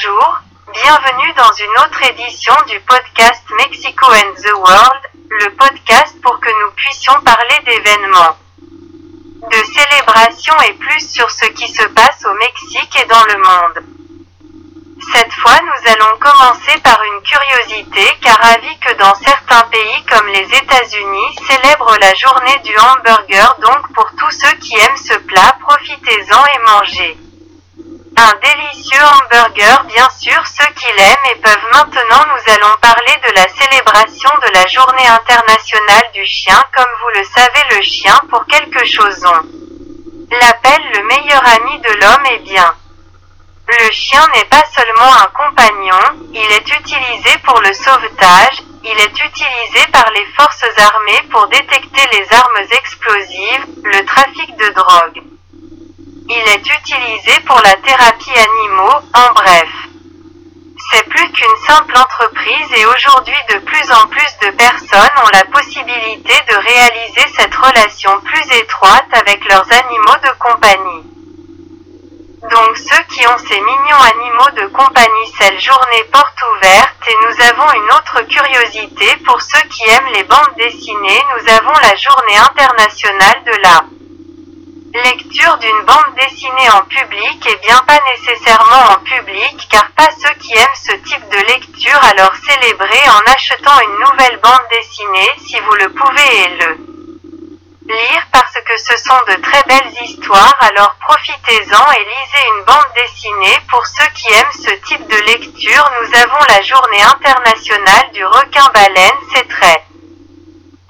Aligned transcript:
Bonjour, 0.00 0.40
bienvenue 0.72 1.32
dans 1.34 1.52
une 1.58 1.84
autre 1.84 2.02
édition 2.08 2.54
du 2.68 2.78
podcast 2.80 3.42
Mexico 3.56 4.06
and 4.06 4.34
the 4.36 4.52
World, 4.54 5.02
le 5.28 5.50
podcast 5.56 6.14
pour 6.22 6.38
que 6.38 6.50
nous 6.50 6.70
puissions 6.76 7.20
parler 7.22 7.58
d'événements, 7.64 8.36
de 9.50 9.56
célébrations 9.56 10.54
et 10.68 10.74
plus 10.74 11.10
sur 11.10 11.28
ce 11.30 11.46
qui 11.46 11.66
se 11.66 11.82
passe 11.88 12.24
au 12.24 12.34
Mexique 12.34 12.96
et 13.02 13.06
dans 13.06 13.24
le 13.24 13.38
monde. 13.38 13.84
Cette 15.14 15.32
fois 15.32 15.58
nous 15.62 15.90
allons 15.90 16.18
commencer 16.20 16.78
par 16.84 17.00
une 17.02 17.22
curiosité 17.22 18.06
car 18.20 18.38
avis 18.44 18.78
que 18.78 18.94
dans 18.98 19.14
certains 19.16 19.66
pays 19.68 20.04
comme 20.08 20.28
les 20.28 20.46
États-Unis 20.46 21.38
célèbrent 21.48 21.96
la 22.00 22.14
journée 22.14 22.58
du 22.62 22.76
hamburger 22.78 23.56
donc 23.62 23.92
pour 23.94 24.08
tous 24.16 24.30
ceux 24.30 24.56
qui 24.58 24.78
aiment 24.78 24.96
ce 24.96 25.18
plat 25.18 25.56
profitez-en 25.60 26.46
et 26.46 26.58
mangez. 26.66 27.18
Un 28.20 28.34
délicieux 28.42 29.00
hamburger 29.00 29.84
bien 29.84 30.08
sûr 30.18 30.42
ceux 30.44 30.74
qui 30.74 30.86
l'aiment 30.98 31.30
et 31.30 31.36
peuvent 31.36 31.70
maintenant 31.72 32.24
nous 32.26 32.52
allons 32.52 32.76
parler 32.80 33.14
de 33.28 33.32
la 33.36 33.46
célébration 33.48 34.30
de 34.42 34.52
la 34.54 34.66
journée 34.66 35.06
internationale 35.06 36.10
du 36.12 36.26
chien 36.26 36.60
comme 36.74 36.92
vous 37.00 37.20
le 37.20 37.24
savez 37.24 37.76
le 37.76 37.82
chien 37.82 38.18
pour 38.28 38.44
quelque 38.46 38.84
chose 38.84 39.24
on 39.24 39.68
l'appelle 40.30 40.82
le 40.94 41.04
meilleur 41.04 41.42
ami 41.46 41.78
de 41.80 41.92
l'homme 42.00 42.26
et 42.32 42.38
bien. 42.40 42.74
Le 43.68 43.90
chien 43.92 44.26
n'est 44.34 44.44
pas 44.46 44.64
seulement 44.74 45.12
un 45.14 45.26
compagnon, 45.26 46.28
il 46.32 46.52
est 46.52 46.68
utilisé 46.80 47.38
pour 47.44 47.60
le 47.60 47.72
sauvetage, 47.72 48.62
il 48.82 48.98
est 48.98 49.24
utilisé 49.24 49.86
par 49.92 50.10
les 50.10 50.26
forces 50.36 50.64
armées 50.78 51.28
pour 51.30 51.46
détecter 51.48 52.02
les 52.12 52.26
armes 52.32 52.66
explosives, 52.70 53.66
le 53.84 54.04
trafic 54.06 54.56
de 54.56 54.68
drogue. 54.70 55.27
Utilisé 56.58 57.38
pour 57.46 57.60
la 57.62 57.74
thérapie 57.74 58.32
animaux, 58.32 58.98
en 59.14 59.32
bref. 59.32 59.68
C'est 60.90 61.08
plus 61.08 61.30
qu'une 61.30 61.56
simple 61.64 61.96
entreprise 61.96 62.72
et 62.76 62.84
aujourd'hui 62.84 63.38
de 63.50 63.58
plus 63.58 63.92
en 63.92 64.06
plus 64.08 64.38
de 64.42 64.50
personnes 64.56 65.18
ont 65.22 65.30
la 65.32 65.44
possibilité 65.44 66.34
de 66.50 66.56
réaliser 66.56 67.32
cette 67.36 67.54
relation 67.54 68.10
plus 68.22 68.56
étroite 68.58 69.06
avec 69.12 69.48
leurs 69.48 69.72
animaux 69.72 70.18
de 70.24 70.38
compagnie. 70.40 71.04
Donc 72.42 72.76
ceux 72.76 73.04
qui 73.14 73.24
ont 73.28 73.38
ces 73.38 73.60
mignons 73.60 74.02
animaux 74.02 74.50
de 74.56 74.66
compagnie 74.74 75.32
cette 75.38 75.60
journée 75.60 76.04
porte 76.10 76.42
ouverte 76.56 77.06
et 77.06 77.16
nous 77.22 77.44
avons 77.46 77.72
une 77.72 77.90
autre 77.92 78.22
curiosité 78.26 79.16
pour 79.24 79.40
ceux 79.42 79.68
qui 79.68 79.88
aiment 79.90 80.12
les 80.12 80.24
bandes 80.24 80.56
dessinées 80.56 81.22
nous 81.36 81.52
avons 81.52 81.78
la 81.82 81.94
journée 81.94 82.36
internationale 82.36 83.44
de 83.46 83.62
la 83.62 83.97
lecture 85.02 85.56
d'une 85.58 85.84
bande 85.84 86.14
dessinée 86.20 86.70
en 86.70 86.82
public 86.82 87.46
et 87.46 87.56
bien 87.56 87.78
pas 87.86 87.98
nécessairement 88.16 88.92
en 88.92 88.98
public 89.04 89.68
car 89.70 89.88
pas 89.96 90.08
ceux 90.22 90.34
qui 90.34 90.52
aiment 90.54 90.82
ce 90.82 90.92
type 90.92 91.28
de 91.28 91.38
lecture 91.52 92.02
alors 92.04 92.32
célébrez 92.46 93.08
en 93.08 93.32
achetant 93.32 93.80
une 93.80 93.98
nouvelle 94.04 94.40
bande 94.42 94.66
dessinée 94.70 95.30
si 95.46 95.58
vous 95.60 95.74
le 95.74 95.88
pouvez 95.90 96.42
et 96.44 96.56
le 96.56 96.98
lire 97.88 98.26
parce 98.32 98.54
que 98.54 98.76
ce 98.76 98.96
sont 98.98 99.20
de 99.28 99.40
très 99.42 99.62
belles 99.64 99.92
histoires 100.02 100.56
alors 100.60 100.94
profitez-en 101.00 101.92
et 101.92 102.04
lisez 102.04 102.44
une 102.58 102.64
bande 102.64 102.92
dessinée. 102.94 103.58
Pour 103.70 103.86
ceux 103.86 104.10
qui 104.14 104.32
aiment 104.32 104.52
ce 104.52 104.74
type 104.86 105.06
de 105.08 105.16
lecture 105.26 105.90
nous 106.00 106.20
avons 106.20 106.44
la 106.48 106.62
journée 106.62 107.02
internationale 107.02 108.10
du 108.12 108.24
requin-baleine 108.24 109.18
c'est 109.34 109.48
très 109.48 109.84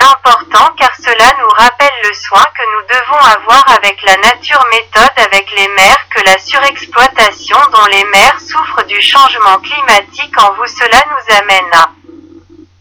important 0.00 0.74
car 0.76 0.90
cela 0.96 1.32
nous 1.40 1.48
rappelle 1.56 1.77
le 2.02 2.14
soin 2.14 2.44
que 2.54 2.62
nous 2.62 2.86
devons 2.86 3.18
avoir 3.18 3.64
avec 3.76 4.00
la 4.02 4.16
nature 4.16 4.64
méthode 4.70 5.12
avec 5.16 5.50
les 5.56 5.68
mers 5.68 6.08
que 6.10 6.22
la 6.24 6.38
surexploitation 6.38 7.56
dont 7.72 7.86
les 7.86 8.04
mers 8.04 8.40
souffrent 8.40 8.84
du 8.86 9.00
changement 9.00 9.58
climatique 9.58 10.40
en 10.40 10.52
vous 10.54 10.66
cela 10.66 11.02
nous 11.10 11.36
amène 11.36 11.72
à 11.72 11.90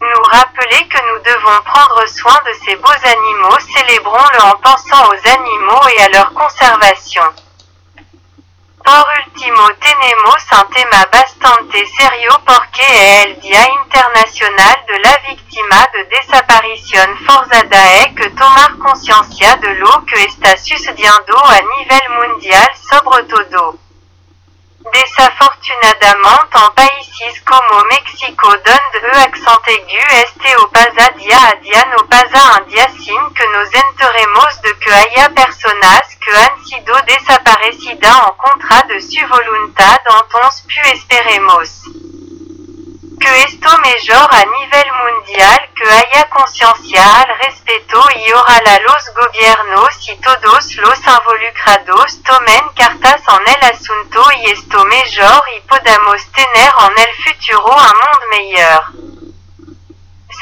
nous 0.00 0.22
rappeler 0.24 0.86
que 0.88 0.98
nous 0.98 1.18
devons 1.24 1.62
prendre 1.64 2.06
soin 2.06 2.38
de 2.46 2.52
ces 2.64 2.76
beaux 2.76 2.88
animaux 3.04 3.58
célébrons-le 3.74 4.42
en 4.42 4.56
pensant 4.62 5.08
aux 5.08 5.28
animaux 5.28 5.88
et 5.96 6.02
à 6.02 6.08
leur 6.10 6.32
conservation. 6.32 7.22
Por 9.48 9.56
último 9.56 9.78
tenemos 9.80 10.44
un 10.52 10.74
tema 10.74 11.08
bastante 11.10 11.86
serio 11.98 12.38
porque 12.44 12.82
es 12.82 13.24
el 13.24 13.40
Día 13.40 13.66
Internacional 13.82 14.84
de 14.86 14.98
la 15.00 15.16
Víctima 15.26 15.88
de 15.94 16.04
Desaparición 16.04 17.16
Forzada 17.24 18.02
e 18.02 18.14
que 18.14 18.28
tomar 18.30 18.76
conciencia 18.76 19.56
de 19.56 19.74
lo 19.76 20.04
que 20.04 20.22
está 20.24 20.54
sucediendo 20.58 21.34
a 21.46 21.60
nivel 21.78 22.28
mundial 22.28 22.68
sobre 22.90 23.24
todo. 23.24 23.78
Desafortunadamente 24.92 26.58
en 26.58 26.74
países 26.74 27.42
como 27.42 27.84
México 27.84 28.48
donde 28.50 28.98
e 29.00 29.22
accent 29.24 29.66
aigu 29.66 30.04
este 30.24 30.56
o 30.56 30.68
pasa 30.68 31.08
día 31.16 31.48
a 31.48 31.54
día 31.54 31.84
no 31.96 32.06
pasa 32.06 32.60
un 32.60 32.68
día 32.68 32.86
sin 32.90 33.22
que 33.32 33.46
nos 33.48 33.72
enteremos 33.72 34.60
de 34.60 34.78
que 34.78 34.92
haya 34.92 35.30
personas 35.30 36.17
han 36.36 36.64
sido 36.64 36.94
desaparecidas 37.06 38.16
en 38.28 38.36
contra 38.36 38.82
de 38.82 39.00
su 39.00 39.26
voluntad 39.28 39.98
entonces 40.20 40.62
pu 40.62 40.88
esperemos 40.92 41.82
que 43.18 43.42
esto 43.42 43.68
mejor 43.78 44.28
a 44.32 44.44
nivel 44.44 44.88
mundial 45.04 45.70
que 45.74 45.90
haya 45.90 46.28
conciencia 46.30 47.20
al 47.20 47.38
respeto 47.44 48.00
y 48.14 48.32
ojalá 48.32 48.78
los 48.80 49.04
gobiernos 49.14 50.08
y 50.08 50.16
todos 50.16 50.76
los 50.76 50.98
involucrados 50.98 52.22
tomen 52.22 52.68
cartas 52.76 53.22
en 53.28 53.54
el 53.54 53.70
asunto 53.72 54.22
y 54.40 54.50
esto 54.50 54.84
mejor 54.84 55.42
y 55.56 55.60
podamos 55.68 56.32
tener 56.32 56.70
en 56.86 57.04
el 57.04 57.14
futuro 57.22 57.66
un 57.66 57.82
monde 57.82 58.26
meilleur. 58.30 59.07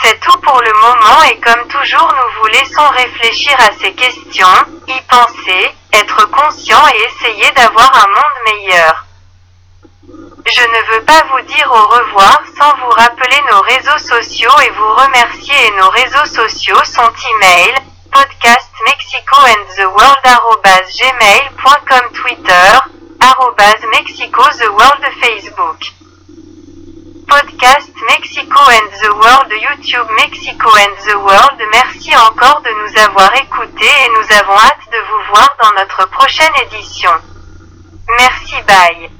C'est 0.06 0.20
tout 0.20 0.38
pour 0.38 0.62
le 0.62 0.72
moment 0.72 1.20
et 1.24 1.36
comme 1.40 1.66
toujours 1.66 2.14
nous 2.14 2.40
vous 2.40 2.46
laissons 2.46 2.88
réfléchir 2.90 3.56
à 3.58 3.72
ces 3.72 3.92
questions, 3.92 4.46
y 4.86 5.00
penser, 5.10 5.74
être 5.92 6.30
conscient 6.30 6.80
et 6.94 7.08
essayer 7.10 7.50
d'avoir 7.50 7.90
un 7.92 8.06
monde 8.06 8.38
meilleur. 8.46 9.04
Je 10.46 10.62
ne 10.62 10.94
veux 10.94 11.04
pas 11.04 11.24
vous 11.24 11.40
dire 11.46 11.68
au 11.72 11.88
revoir 11.88 12.40
sans 12.56 12.72
vous 12.76 12.90
rappeler 12.90 13.36
nos 13.50 13.60
réseaux 13.62 13.98
sociaux 13.98 14.60
et 14.64 14.70
vous 14.70 14.94
remercier 14.94 15.56
et 15.66 15.70
nos 15.72 15.90
réseaux 15.90 16.26
sociaux 16.26 16.84
sont 16.84 17.12
email, 17.34 17.74
podcast 18.12 18.70
Mexico 18.86 19.36
and 19.40 19.66
the 19.76 19.86
World 19.86 20.16
gmail.com 21.00 22.12
Twitter, 22.12 22.78
arrobas 23.18 23.84
Mexico 23.90 24.42
the 24.56 24.70
World 24.70 25.04
Facebook. 25.20 25.80
Podcast 27.26 27.95
Mexico 28.08 28.60
and 28.70 28.90
the 29.02 29.12
World 29.14 29.50
YouTube 29.50 30.08
Mexico 30.16 30.68
and 30.76 30.96
the 31.06 31.16
World 31.16 31.58
Merci 31.72 32.14
encore 32.16 32.62
de 32.62 32.70
nous 32.70 33.02
avoir 33.02 33.34
écoutés 33.36 33.84
et 33.86 34.08
nous 34.10 34.36
avons 34.36 34.58
hâte 34.58 34.86
de 34.92 34.98
vous 34.98 35.32
voir 35.32 35.48
dans 35.62 35.72
notre 35.80 36.08
prochaine 36.10 36.52
édition. 36.66 37.10
Merci 38.18 38.54
bye. 38.66 39.10